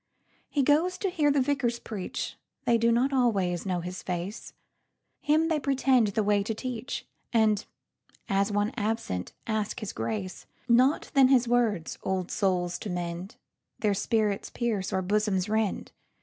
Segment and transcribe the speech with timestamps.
[0.49, 4.51] He goes to hear the vicars preach:They do not always know his face,
[5.19, 7.63] Him they pretend the way to teach, And,
[8.27, 10.47] as one absent, ask his grace.
[10.67, 15.91] Not then his words, "Old souls to mend!"Their spirits pierce or bosoms rend.